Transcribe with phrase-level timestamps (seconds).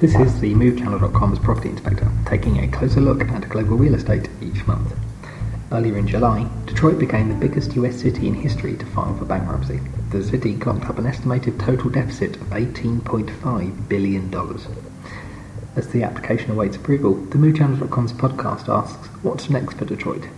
[0.00, 4.64] This is the MoveChannel.com's Property Inspector, taking a closer look at global real estate each
[4.64, 4.94] month.
[5.72, 9.80] Earlier in July, Detroit became the biggest US city in history to file for bankruptcy.
[10.10, 14.32] The city clocked up an estimated total deficit of $18.5 billion.
[15.74, 20.28] As the application awaits approval, the MoveChannel.com's podcast asks, What's next for Detroit?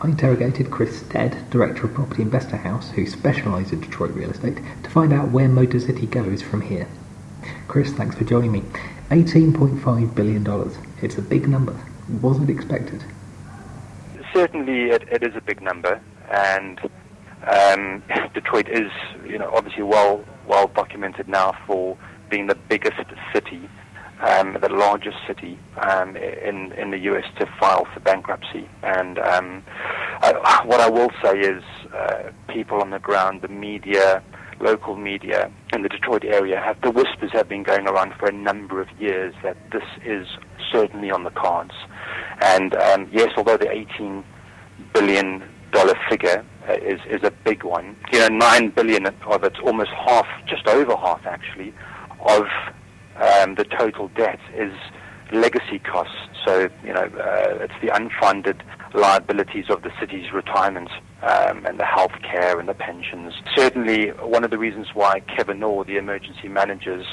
[0.00, 4.60] I interrogated Chris Stead, Director of Property Investor House, who specialises in Detroit real estate,
[4.82, 6.88] to find out where Motor City goes from here.
[7.68, 8.62] Chris, thanks for joining me.
[9.10, 10.72] $18.5 billion.
[11.02, 11.78] It's a big number.
[12.20, 13.04] Was it expected?
[14.32, 16.80] Certainly, it, it is a big number, and
[17.46, 18.02] um,
[18.34, 18.90] Detroit is,
[19.26, 21.96] you know, obviously well well documented now for
[22.28, 23.68] being the biggest city,
[24.20, 27.24] um, the largest city um, in in the U.S.
[27.38, 28.68] to file for bankruptcy.
[28.82, 29.62] And um,
[30.20, 31.62] I, what I will say is,
[31.94, 34.22] uh, people on the ground, the media,
[34.60, 38.32] local media in the Detroit area have the whispers have been going around for a
[38.32, 40.26] number of years that this is
[40.72, 41.72] certainly on the cards.
[42.40, 44.24] And um, yes, although the 18
[44.92, 49.58] billion dollar figure uh, is is a big one, you know, nine billion of it,
[49.60, 51.74] almost half, just over half actually,
[52.20, 52.44] of
[53.16, 54.72] um, the total debt is
[55.32, 56.16] legacy costs.
[56.44, 58.60] So you know, uh, it's the unfunded
[58.94, 60.88] liabilities of the city's retirement
[61.22, 63.34] um, and the health care and the pensions.
[63.54, 67.06] Certainly, one of the reasons why Kevin Orr, the emergency managers,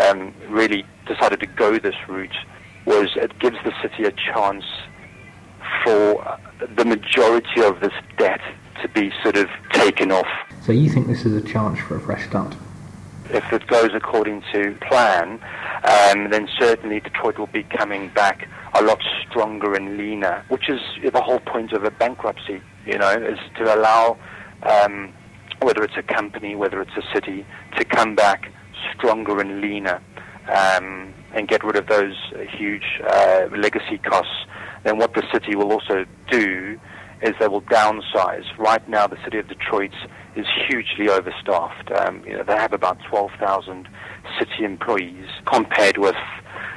[0.00, 2.36] um, really decided to go this route
[2.84, 4.64] was it gives the city a chance
[5.84, 6.38] for
[6.76, 8.40] the majority of this debt
[8.82, 10.28] to be sort of taken off.
[10.62, 12.54] So you think this is a chance for a fresh start?
[13.30, 15.40] If it goes according to plan,
[15.84, 20.80] um, then certainly Detroit will be coming back a lot stronger and leaner, which is
[21.12, 24.16] the whole point of a bankruptcy, you know, is to allow,
[24.62, 25.12] um,
[25.60, 27.44] whether it's a company, whether it's a city,
[27.76, 28.52] to come back
[28.94, 30.00] stronger and leaner
[30.48, 32.14] um, and get rid of those
[32.50, 34.46] huge uh, legacy costs.
[34.84, 36.78] Then what the city will also do
[37.22, 38.44] is they will downsize.
[38.58, 39.92] Right now, the city of Detroit
[40.36, 41.90] is hugely overstaffed.
[41.90, 43.88] Um, you know, they have about 12,000
[44.38, 46.16] city employees compared with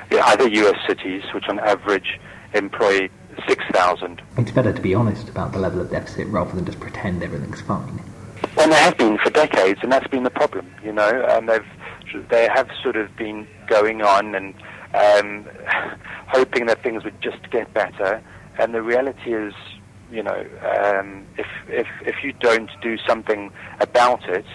[0.09, 0.77] the other U.S.
[0.87, 2.19] cities, which on average
[2.53, 3.09] employ
[3.47, 4.21] 6,000.
[4.37, 7.61] It's better to be honest about the level of deficit rather than just pretend everything's
[7.61, 8.01] fine.
[8.55, 10.73] Well, they have been for decades, and that's been the problem.
[10.83, 11.65] You know, um, they've
[12.29, 14.55] they have sort of been going on and
[14.93, 15.47] um,
[16.27, 18.21] hoping that things would just get better,
[18.57, 19.53] and the reality is,
[20.11, 24.45] you know, um, if if if you don't do something about it,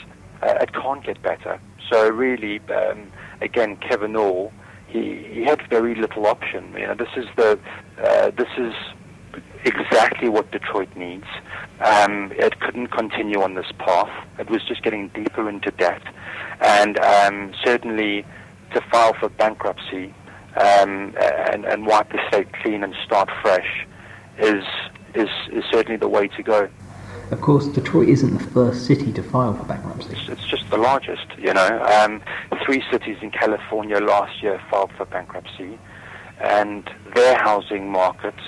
[0.43, 1.61] uh, it can't get better.
[1.91, 4.53] So really, um, again, Kevin Orr,
[4.87, 6.73] he he had very little option.
[6.77, 7.59] You know, this is the
[8.03, 8.75] uh, this is
[9.65, 11.27] exactly what Detroit needs.
[11.81, 14.11] Um, it couldn't continue on this path.
[14.39, 16.03] It was just getting deeper into debt,
[16.61, 18.25] and um, certainly
[18.75, 20.13] to file for bankruptcy
[20.57, 21.15] um,
[21.53, 23.87] and, and wipe the slate clean and start fresh
[24.39, 24.65] is,
[25.15, 26.69] is is certainly the way to go.
[27.31, 30.15] Of course, Detroit isn't the first city to file for bankruptcy.
[30.29, 31.83] It's, just the largest, you know.
[31.85, 32.23] Um,
[32.65, 35.79] three cities in California last year filed for bankruptcy,
[36.39, 38.43] and their housing markets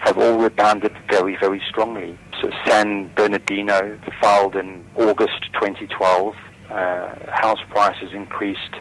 [0.00, 2.18] have all rebounded very, very strongly.
[2.40, 6.34] So San Bernardino filed in August 2012.
[6.70, 8.74] Uh, house prices increased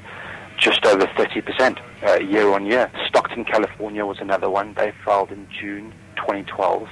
[0.57, 2.91] just over 30% uh, year on year.
[3.07, 4.73] Stockton, California was another one.
[4.73, 6.89] They filed in June 2012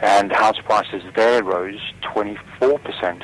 [0.00, 3.22] and house prices there rose 24%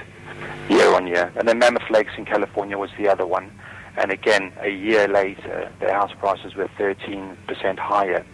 [0.69, 1.33] year on year.
[1.37, 3.51] And then Mammoth Lakes in California was the other one.
[3.97, 8.27] And again, a year later, their house prices were 13% higher.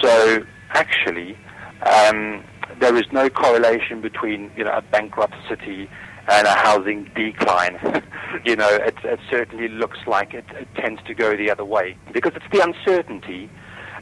[0.00, 1.36] So actually,
[1.84, 2.44] um,
[2.78, 5.90] there is no correlation between you know a bankrupt city
[6.28, 7.78] and a housing decline.
[8.44, 11.96] you know, it, it certainly looks like it, it tends to go the other way
[12.12, 13.50] because it's the uncertainty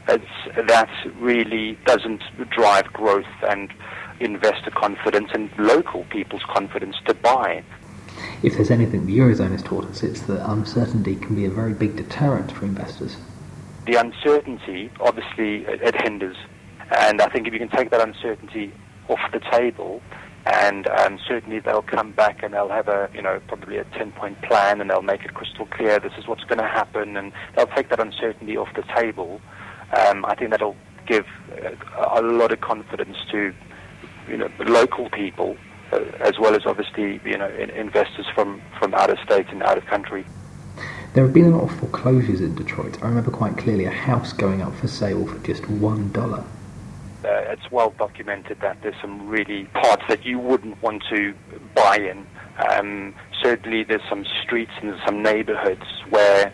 [0.07, 0.89] that
[1.19, 3.73] really doesn't drive growth and
[4.19, 7.63] investor confidence and local people's confidence to buy.
[8.43, 11.73] If there's anything the Eurozone has taught us, it's that uncertainty can be a very
[11.73, 13.17] big deterrent for investors.
[13.85, 16.37] The uncertainty, obviously, it, hinders.
[16.91, 18.73] And I think if you can take that uncertainty
[19.07, 20.01] off the table,
[20.45, 24.41] and um, certainly they'll come back and they'll have a, you know, probably a 10-point
[24.41, 27.67] plan and they'll make it crystal clear this is what's going to happen and they'll
[27.67, 29.39] take that uncertainty off the table
[29.97, 31.25] um, I think that'll give
[32.15, 33.53] a lot of confidence to
[34.27, 35.57] you know local people
[35.91, 39.61] uh, as well as obviously you know in, investors from, from out of state and
[39.63, 40.25] out of country.
[41.13, 43.03] There have been a lot of foreclosures in Detroit.
[43.03, 46.45] I remember quite clearly a house going up for sale for just one dollar.
[47.23, 51.35] Uh, it's well documented that there's some really parts that you wouldn't want to
[51.75, 52.25] buy in.
[52.69, 56.53] Um, certainly, there's some streets and some neighborhoods where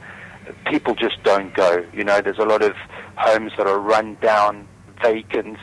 [0.65, 1.85] people just don't go.
[1.93, 2.75] You know, there's a lot of
[3.15, 4.67] homes that are run down,
[5.01, 5.57] vacant.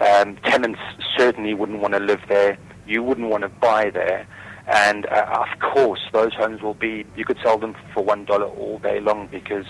[0.00, 0.80] Um, tenants
[1.16, 2.58] certainly wouldn't want to live there.
[2.86, 4.26] You wouldn't want to buy there.
[4.66, 8.78] And uh, of course, those homes will be, you could sell them for $1 all
[8.78, 9.66] day long because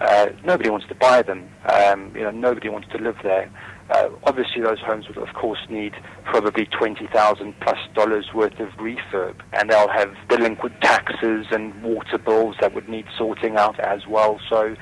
[0.00, 1.48] uh, nobody wants to buy them.
[1.72, 3.50] Um, you know, nobody wants to live there.
[3.90, 5.92] Uh, obviously, those homes would, of course, need
[6.24, 12.18] probably twenty thousand plus dollars worth of refurb, and they'll have delinquent taxes and water
[12.18, 14.40] bills that would need sorting out as well.
[14.50, 14.74] So,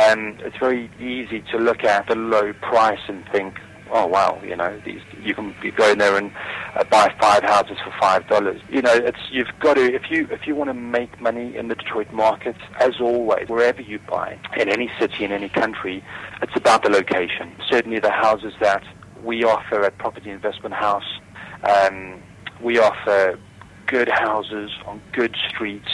[0.00, 3.58] um, it's very easy to look at the low price and think,
[3.90, 6.32] oh wow, you know, these you can go in there and
[6.74, 8.60] uh, buy five houses for five dollars.
[8.68, 11.68] You know, it's you've got to if you if you want to make money in
[11.68, 16.04] the Detroit market, as always, wherever you buy in any city in any country,
[16.42, 17.52] it's about the location.
[17.70, 18.82] Certainly, the houses that
[19.22, 21.20] we offer at Property Investment House,
[21.64, 22.22] um,
[22.62, 23.38] we offer
[23.86, 25.90] good houses on good streets,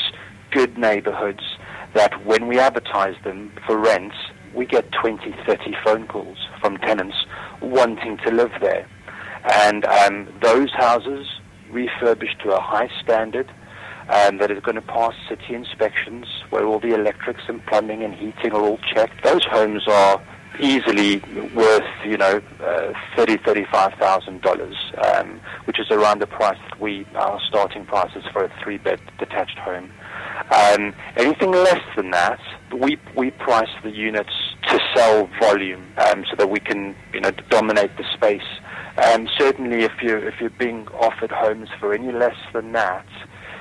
[0.50, 1.42] good neighborhoods.
[1.94, 4.14] That when we advertise them for rent,
[4.54, 7.16] we get 20, 30 phone calls from tenants
[7.60, 8.86] wanting to live there.
[9.44, 11.26] And um, those houses
[11.70, 13.50] refurbished to a high standard
[14.08, 18.14] um, that is going to pass city inspections where all the electrics and plumbing and
[18.14, 19.22] heating are all checked.
[19.24, 20.22] Those homes are
[20.60, 21.18] easily
[21.54, 26.80] worth, you know, uh, thirty, thirty-five thousand dollars, um, which is around the price that
[26.80, 29.90] we our starting prices for a three-bed detached home.
[30.50, 32.40] Um, anything less than that,
[32.72, 34.32] we we price the units
[34.68, 38.48] to sell volume, um, so that we can you know dominate the space.
[38.96, 43.06] And certainly, if you if you're being offered homes for any less than that,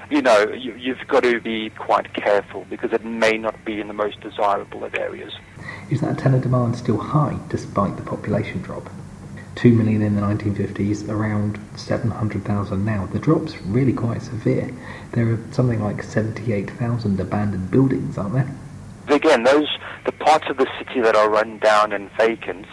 [0.10, 3.88] you know you, you've got to be quite careful because it may not be in
[3.88, 5.34] the most desirable of areas.
[5.90, 8.90] Is that tenant demand still high despite the population drop?
[9.56, 13.06] 2 million in the 1950s, around 700,000 now.
[13.08, 14.74] The drop's really quite severe.
[15.12, 18.56] There are something like 78,000 abandoned buildings, aren't there?
[19.08, 19.68] Again, those
[20.06, 22.66] the parts of the city that are run down and vacant,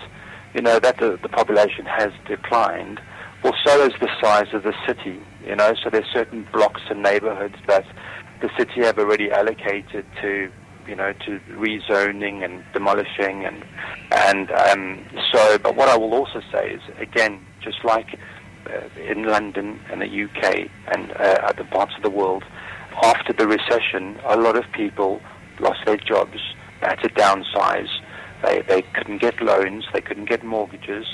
[0.55, 3.01] you know, that the, the population has declined.
[3.43, 7.03] Well, so is the size of the city, you know, so there's certain blocks and
[7.03, 7.85] neighborhoods that
[8.41, 10.51] the city have already allocated to
[10.89, 13.65] you know, to rezoning and demolishing and
[14.11, 15.59] and um, so.
[15.59, 18.19] But what I will also say is, again, just like
[18.67, 22.45] uh, in London and the UK and uh, other parts of the world,
[23.03, 25.21] after the recession, a lot of people
[25.61, 26.39] lost their jobs,
[26.81, 27.89] had to downsize.
[28.43, 31.07] They they couldn't get loans, they couldn't get mortgages,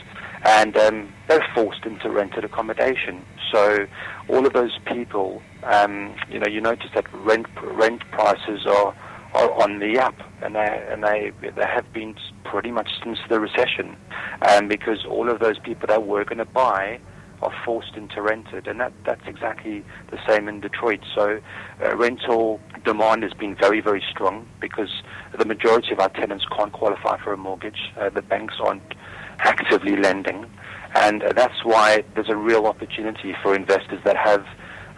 [0.45, 3.25] and um, they're forced into rented accommodation.
[3.53, 3.87] So
[4.29, 8.95] all of those people, um, you know, you notice that rent rent prices are
[9.35, 12.15] on the up, and they and they they have been
[12.45, 13.97] pretty much since the recession,
[14.43, 17.01] um, because all of those people that were going to buy
[17.43, 21.01] are forced into rented, and that that's exactly the same in Detroit.
[21.15, 21.41] So
[21.83, 25.03] uh, rental demand has been very very strong because
[25.37, 27.93] the majority of our tenants can't qualify for a mortgage.
[27.99, 28.95] Uh, the banks aren't
[29.41, 30.47] actively lending,
[30.95, 34.47] and uh, that's why there's a real opportunity for investors that have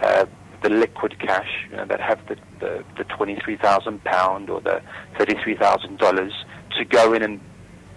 [0.02, 0.26] uh,
[0.62, 4.80] the liquid cash you know, that have the, the, the £23,000 or the
[5.18, 6.30] $33,000
[6.78, 7.40] to go in and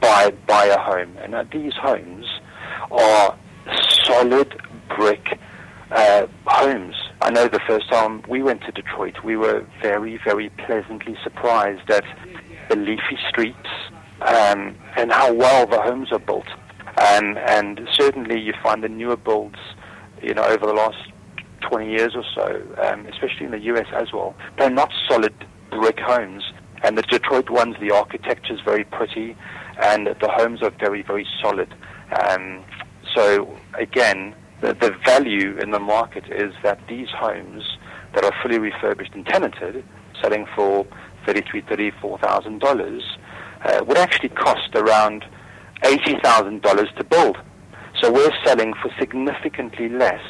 [0.01, 1.15] buy, buy a home.
[1.17, 2.25] And uh, these homes
[2.91, 3.37] are
[4.03, 4.61] solid
[4.95, 5.39] brick
[5.91, 6.95] uh, homes.
[7.21, 11.89] I know the first time we went to Detroit, we were very, very pleasantly surprised
[11.89, 12.05] at
[12.69, 13.69] the leafy streets
[14.21, 16.47] um, and how well the homes are built.
[16.97, 19.59] Um, and certainly you find the newer builds,
[20.21, 20.97] you know, over the last
[21.69, 24.35] 20 years or so, um, especially in the US as well.
[24.57, 25.33] They're not solid
[25.69, 26.43] brick homes.
[26.81, 29.35] And the Detroit ones, the architecture is very pretty,
[29.81, 31.73] and the homes are very, very solid.
[32.27, 32.63] Um,
[33.13, 37.63] so again, the, the value in the market is that these homes
[38.15, 39.83] that are fully refurbished and tenanted,
[40.21, 40.87] selling for
[41.25, 43.03] thirty-three, thirty-four thousand dollars,
[43.65, 45.25] uh, would actually cost around
[45.83, 47.37] eighty thousand dollars to build.
[48.01, 50.23] So we're selling for significantly less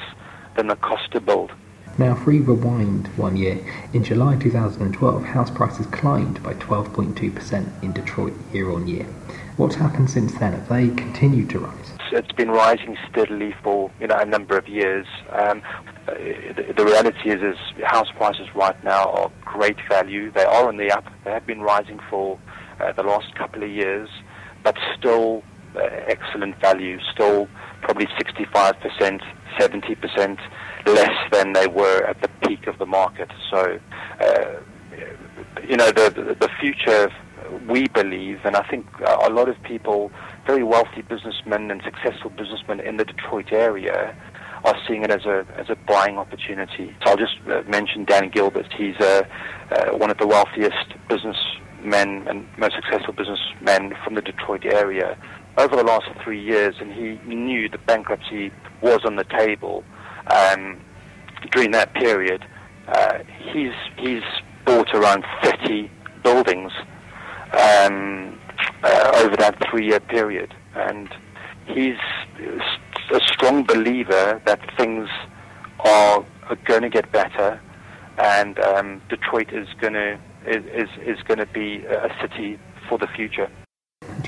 [0.59, 1.51] than the cost to build.
[1.97, 3.57] Now, if we rewind one year,
[3.93, 9.05] in July 2012, house prices climbed by 12.2% in Detroit year on year.
[9.55, 10.51] What's happened since then?
[10.51, 11.91] Have they continued to rise?
[12.11, 15.05] It's been rising steadily for you know a number of years.
[15.31, 15.61] Um,
[16.07, 20.31] the, the, reality is, is house prices right now are great value.
[20.31, 21.05] They are on the up.
[21.23, 22.37] They have been rising for
[22.81, 24.09] uh, the last couple of years,
[24.63, 25.43] but still
[25.75, 26.99] excellent value.
[27.13, 27.47] Still
[27.81, 29.21] probably 65%,
[29.57, 30.39] 70%
[30.85, 33.29] less than they were at the peak of the market.
[33.51, 33.79] So,
[34.19, 34.59] uh,
[35.67, 37.11] you know, the, the future,
[37.67, 40.11] we believe, and I think a lot of people,
[40.45, 44.15] very wealthy businessmen and successful businessmen in the Detroit area,
[44.65, 46.93] are seeing it as a as a buying opportunity.
[47.03, 48.67] So I'll just uh, mention Dan Gilbert.
[48.77, 49.23] He's uh,
[49.71, 55.17] uh, one of the wealthiest businessmen and most successful businessmen from the Detroit area
[55.59, 58.51] over the last three years, and he knew that bankruptcy
[58.81, 59.83] was on the table
[60.27, 60.79] um,
[61.51, 62.45] during that period.
[62.87, 63.19] Uh,
[63.51, 64.23] he's he's
[64.65, 65.91] bought around 30
[66.23, 66.71] buildings
[67.51, 68.39] um,
[68.83, 71.09] uh, over that three-year period, and
[71.65, 71.97] he's
[73.13, 75.09] a strong believer that things
[75.79, 77.59] are, are going to get better,
[78.17, 83.07] and um, Detroit is going to is is going to be a city for the
[83.07, 83.49] future.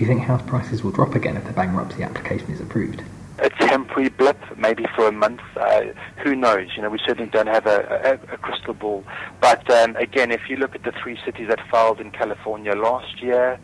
[0.01, 3.03] Do you think house prices will drop again if the bankruptcy application is approved?
[3.38, 5.41] A temporary blip, maybe for a month.
[5.55, 5.84] Uh,
[6.24, 6.70] who knows?
[6.75, 9.03] You know, we certainly don't have a, a, a crystal ball.
[9.41, 13.22] But um, again, if you look at the three cities that filed in California last
[13.22, 13.60] year,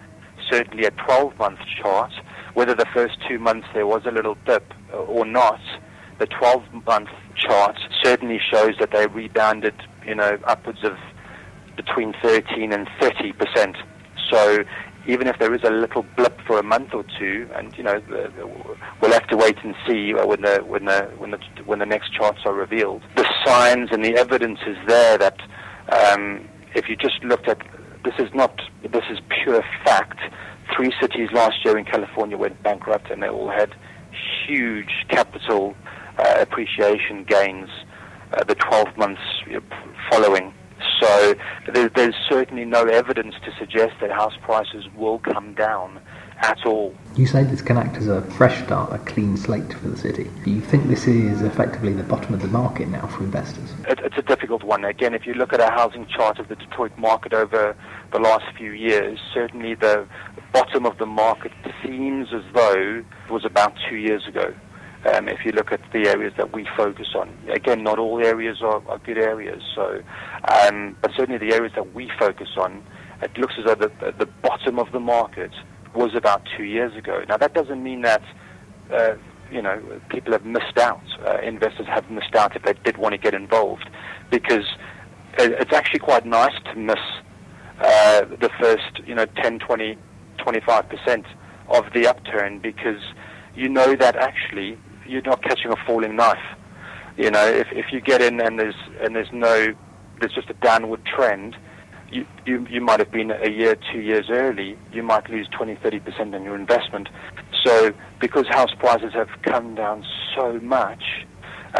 [0.48, 2.14] certainly a 12-month chart.
[2.54, 5.60] Whether the first two months there was a little dip or not,
[6.20, 9.74] the 12-month chart certainly shows that they rebounded,
[10.06, 11.00] you know, upwards of
[11.76, 13.76] between 13 and 30 percent.
[14.30, 14.64] So
[15.08, 18.02] even if there is a little blip for a month or two, and you know,
[19.02, 22.14] we'll have to wait and see when the when the when the when the next
[22.14, 23.02] charts are revealed.
[23.16, 25.40] The signs and the evidence is there that
[25.92, 27.60] um, if you just looked at
[28.04, 30.20] this is not this is pure fact.
[30.76, 33.74] Three cities last year in California went bankrupt, and they all had
[34.46, 35.76] huge capital
[36.18, 37.70] uh, appreciation gains
[38.34, 39.22] uh, the 12 months
[40.12, 40.54] following.
[41.00, 41.36] So
[41.74, 46.00] there, there's certainly no evidence to suggest that house prices will come down
[46.40, 46.94] at all.
[47.16, 50.30] You say this can act as a fresh start, a clean slate for the city.
[50.44, 53.74] Do you think this is effectively the bottom of the market now for investors?
[53.88, 54.86] It, it's a difficult one.
[54.86, 57.76] Again, if you look at a housing chart of the Detroit market over
[58.12, 60.08] the last few years, certainly the
[60.54, 61.52] bottom of the market
[61.84, 64.54] seems as though it was about two years ago
[65.06, 67.30] um, if you look at the areas that we focus on.
[67.50, 70.02] Again, not all areas are, are good areas, so
[70.50, 72.84] um, but certainly the areas that we focus on,
[73.22, 75.52] it looks as though the, the bottom of the market
[75.94, 77.24] was about two years ago.
[77.28, 78.24] Now that doesn't mean that
[78.92, 79.16] uh,
[79.52, 81.02] you know people have missed out.
[81.26, 83.90] Uh, investors have missed out if they did want to get involved,
[84.30, 84.66] because
[85.40, 87.00] it's actually quite nice to miss
[87.80, 89.98] uh, the first you know 10, 20,
[90.38, 91.26] 25 percent
[91.70, 93.02] of the upturn because
[93.56, 96.38] you know that actually you're not catching a falling knife.
[97.18, 99.74] You know, if if you get in and there's and there's no
[100.20, 101.56] there's just a downward trend,
[102.12, 105.76] you, you, you might have been a year, two years early, you might lose 20,
[105.76, 107.10] 30% on your investment.
[107.64, 110.04] So because house prices have come down
[110.36, 111.04] so much,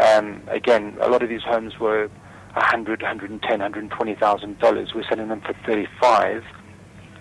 [0.02, 2.08] um, again, a lot of these homes were
[2.54, 4.90] 100, 110, 120,000 dollars.
[4.94, 6.44] We're selling them for 35.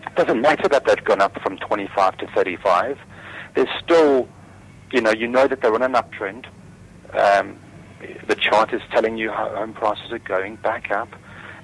[0.06, 2.98] It doesn't matter that they've gone up from 25 to 35.
[3.56, 4.28] There's still
[4.92, 6.46] you know, you know that they're on an uptrend.
[7.14, 7.60] Um,
[8.28, 11.10] the chart is telling you how home prices are going back up,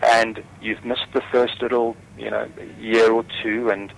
[0.01, 2.49] and you've missed the first little, you know,
[2.79, 3.93] year or two and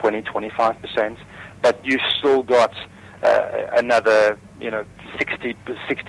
[0.00, 1.18] 20, 25 percent,
[1.62, 2.72] but you've still got
[3.22, 4.84] uh, another, you know,
[5.18, 5.54] 60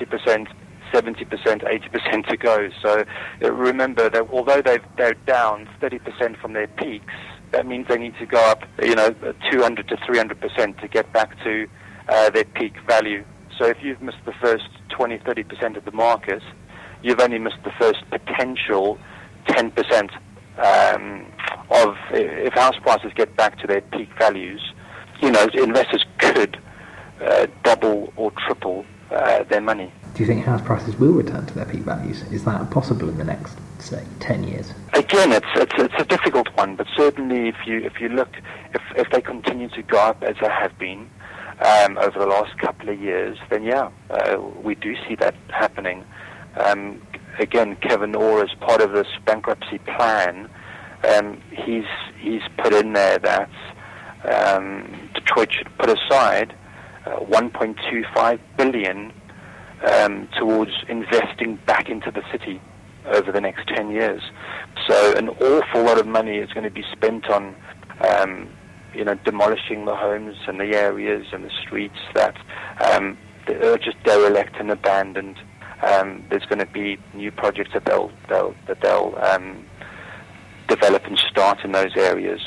[0.06, 0.48] percent
[0.94, 1.26] 70%,
[1.64, 2.70] 80% to go.
[2.82, 3.06] So
[3.42, 7.14] uh, remember that although they've, they're down 30% from their peaks,
[7.52, 9.12] that means they need to go up, you know,
[9.52, 11.68] 200 to 300% to get back to
[12.10, 13.24] uh, their peak value.
[13.58, 16.42] So if you've missed the first 20, 30% of the market,
[17.04, 18.98] you've only missed the first potential
[19.46, 20.10] 10%
[20.58, 21.26] um,
[21.70, 24.74] of if house prices get back to their peak values.
[25.22, 26.60] You know, investors could
[27.22, 29.92] uh, double or triple uh, their money.
[30.14, 32.24] Do you think house prices will return to their peak values?
[32.32, 34.74] Is that possible in the next, say, 10 years?
[34.94, 38.30] Again, it's, it's, it's a difficult one, but certainly if you, if you look,
[38.74, 41.10] if, if they continue to go up as they have been,
[41.62, 46.04] um, over the last couple of years, then yeah, uh, we do see that happening.
[46.58, 47.02] Um,
[47.40, 50.50] again, Kevin Orr, as part of this bankruptcy plan,
[51.08, 51.86] um, he's
[52.20, 53.50] he's put in there that
[54.24, 56.56] um, Detroit should put aside
[57.06, 59.14] uh, 1.25 billion
[59.92, 62.62] um, towards investing back into the city
[63.06, 64.22] over the next 10 years.
[64.88, 67.56] So an awful lot of money is going to be spent on
[68.02, 68.48] um,
[68.94, 72.36] you know, demolishing the homes and the areas and the streets that
[72.82, 73.18] um,
[73.48, 75.38] are just derelict and abandoned.
[75.82, 79.66] Um, there's going to be new projects that they'll, they'll that they'll um,
[80.68, 82.40] develop and start in those areas.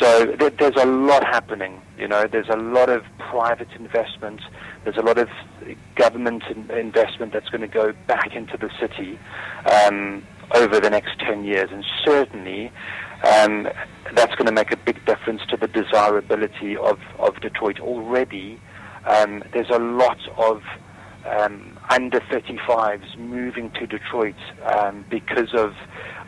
[0.00, 1.80] So there, there's a lot happening.
[1.98, 4.40] You know, there's a lot of private investment.
[4.82, 5.28] There's a lot of
[5.94, 9.18] government in, investment that's going to go back into the city
[9.70, 12.70] um, over the next 10 years, and certainly
[13.24, 13.68] um,
[14.14, 17.80] that's going to make a big difference to the desirability of, of Detroit.
[17.80, 18.60] Already,
[19.06, 20.62] um, there's a lot of
[21.26, 25.74] um, under 35s moving to Detroit um, because of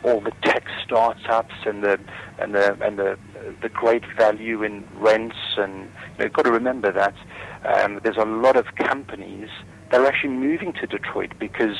[0.03, 1.99] all the tech startups and the
[2.39, 3.17] and the and the
[3.61, 7.15] the great value in rents and you've got to remember that
[7.65, 9.49] um, there's a lot of companies
[9.91, 11.77] that are actually moving to Detroit because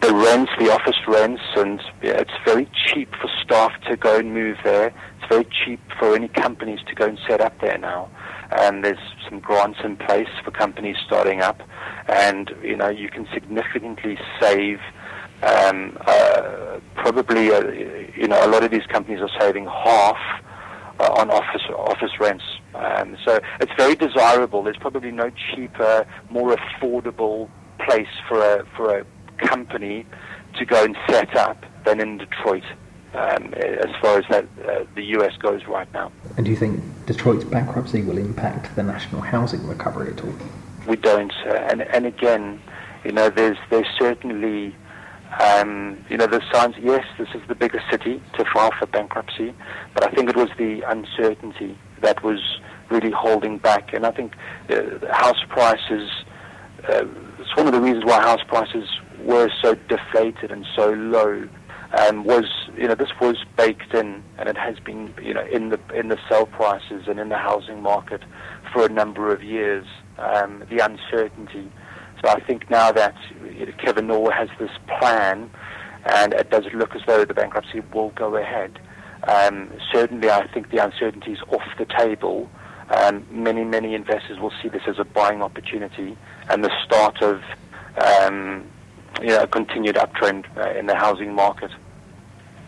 [0.00, 4.32] the rents, the office rents, and yeah, it's very cheap for staff to go and
[4.32, 4.88] move there.
[5.18, 8.08] It's very cheap for any companies to go and set up there now.
[8.50, 11.60] And there's some grants in place for companies starting up,
[12.08, 14.80] and you know you can significantly save.
[15.42, 17.60] Um, uh, probably, uh,
[18.16, 20.16] you know, a lot of these companies are saving half
[20.98, 22.44] uh, on office office rents.
[22.74, 24.62] Um, so it's very desirable.
[24.62, 29.06] There's probably no cheaper, more affordable place for a for a
[29.38, 30.06] company
[30.58, 32.64] to go and set up than in Detroit.
[33.14, 36.12] Um, as far as that, uh, the US goes right now.
[36.36, 40.34] And do you think Detroit's bankruptcy will impact the national housing recovery at all?
[40.86, 42.60] We don't, uh, and and again,
[43.04, 44.74] you know, there's there's certainly
[45.40, 49.54] um, you know, the signs, yes, this is the biggest city to file for bankruptcy,
[49.94, 52.40] but I think it was the uncertainty that was
[52.90, 53.92] really holding back.
[53.92, 54.34] And I think
[54.70, 56.10] uh, house prices,
[56.88, 57.04] uh,
[57.38, 58.88] it's one of the reasons why house prices
[59.28, 61.48] were so deflated and so low.
[61.98, 62.44] Um, was
[62.76, 66.08] you know this was baked in and it has been you know in the in
[66.08, 68.22] the sale prices and in the housing market
[68.72, 69.86] for a number of years.
[70.18, 71.70] Um, the uncertainty
[72.22, 73.14] so I think now that
[73.78, 75.50] Kevin Orr has this plan,
[76.04, 78.78] and it does look as though the bankruptcy will go ahead,
[79.28, 82.50] um, certainly I think the uncertainty is off the table.
[82.90, 86.16] Um, many, many investors will see this as a buying opportunity
[86.48, 87.42] and the start of
[88.02, 88.64] um,
[89.20, 91.70] you know, a continued uptrend uh, in the housing market.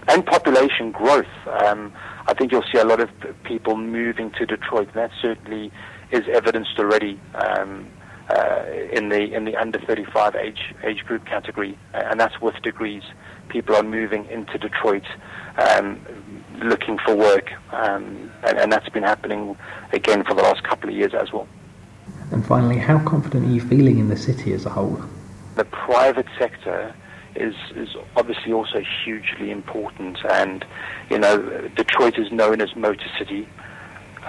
[0.09, 1.27] And population growth.
[1.47, 1.93] Um,
[2.27, 3.11] I think you'll see a lot of
[3.45, 5.71] people moving to Detroit, and that certainly
[6.11, 7.21] is evidenced already.
[7.35, 7.89] Um,
[8.31, 13.03] uh, in the in the under 35 age age group category, and that's with degrees.
[13.49, 15.03] People are moving into Detroit,
[15.59, 15.99] um,
[16.63, 19.57] looking for work, um, and, and that's been happening
[19.93, 21.49] again for the last couple of years as well.
[22.31, 25.03] And finally, how confident are you feeling in the city as a whole?
[25.57, 26.95] The private sector
[27.37, 30.65] is is obviously also hugely important, and
[31.11, 33.49] you know Detroit is known as Motor City.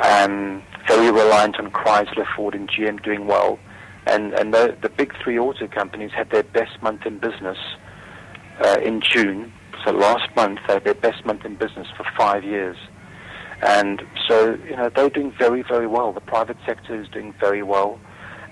[0.03, 3.59] Um, very reliant on Chrysler, Ford, and GM doing well
[4.07, 7.57] and and the, the big three auto companies had their best month in business
[8.63, 9.53] uh, in June.
[9.85, 12.77] So last month they had their best month in business for five years,
[13.61, 16.11] and so you know they're doing very very well.
[16.13, 17.99] The private sector is doing very well,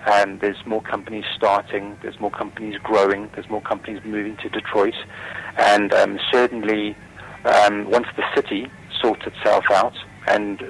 [0.06, 1.98] and there's more companies starting.
[2.02, 3.30] There's more companies growing.
[3.34, 4.96] There's more companies moving to Detroit,
[5.58, 6.96] and um, certainly
[7.46, 8.70] um, once the city
[9.02, 9.94] sorts itself out
[10.28, 10.66] and uh,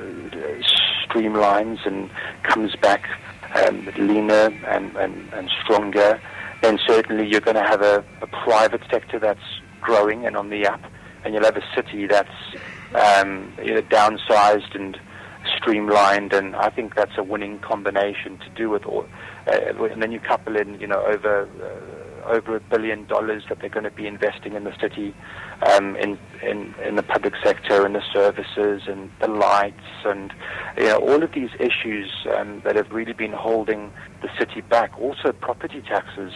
[1.07, 2.09] streamlines and
[2.43, 3.09] comes back
[3.55, 6.21] um, leaner and, and, and stronger,
[6.61, 9.39] then certainly you're going to have a, a private sector that's
[9.81, 10.81] growing and on the up,
[11.23, 12.29] and you'll have a city that's
[12.93, 14.99] um, you know, downsized and
[15.57, 19.05] streamlined, and I think that's a winning combination to do with all.
[19.47, 21.99] Uh, and then you couple in, you know, over uh,
[22.29, 25.15] over a billion dollars that they're going to be investing in the city,
[25.71, 30.33] um, in, in in the public sector and the services and the lights and
[30.77, 34.97] you know all of these issues um, that have really been holding the city back.
[34.99, 36.33] Also, property taxes.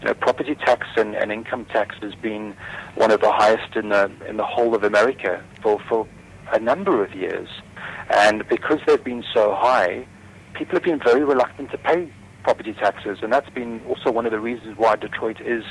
[0.00, 2.54] You know, property tax and, and income tax has been
[2.94, 6.06] one of the highest in the in the whole of America for for
[6.52, 7.48] a number of years.
[8.10, 10.06] And because they've been so high,
[10.54, 12.12] people have been very reluctant to pay
[12.42, 15.64] property taxes, and that's been also one of the reasons why Detroit is,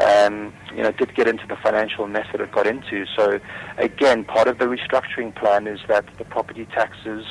[0.00, 3.04] um, you know, did get into the financial mess that it got into.
[3.14, 3.38] So,
[3.76, 7.24] again, part of the restructuring plan is that the property taxes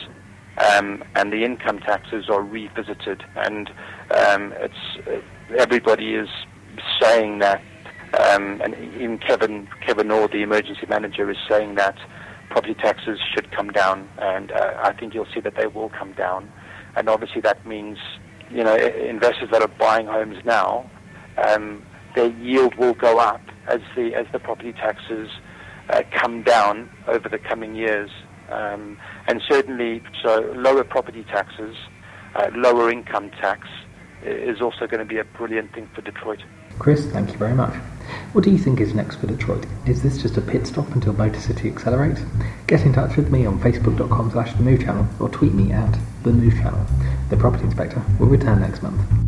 [0.58, 3.70] um, and the income taxes are revisited, and
[4.12, 5.20] um, it's
[5.58, 6.30] everybody is
[7.02, 7.62] saying that,
[8.20, 11.98] um, and even Kevin Kevin Orr, the emergency manager, is saying that
[12.58, 16.14] property taxes should come down, and uh, I think you'll see that they will come
[16.14, 16.52] down.
[16.96, 18.00] And obviously, that means
[18.50, 20.90] you know investors that are buying homes now,
[21.38, 25.30] um, their yield will go up as the as the property taxes
[25.92, 28.10] uh, come down over the coming years.
[28.50, 31.76] Um, and certainly, so lower property taxes,
[32.34, 33.68] uh, lower income tax
[34.24, 36.40] is also going to be a brilliant thing for Detroit.
[36.80, 37.74] Chris, thank you very much.
[38.34, 39.66] What do you think is next for Detroit?
[39.86, 42.22] Is this just a pit stop until Motor City accelerates?
[42.68, 45.98] Get in touch with me on facebook.com slash the move channel or tweet me at
[46.24, 46.86] the move channel.
[47.30, 49.27] The property inspector will return next month.